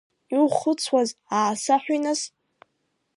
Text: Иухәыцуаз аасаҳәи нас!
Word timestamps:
Иухәыцуаз 0.33 1.09
аасаҳәи 1.37 1.99
нас! 2.03 2.21